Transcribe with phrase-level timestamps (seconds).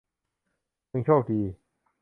[0.91, 1.41] มึงโชคดี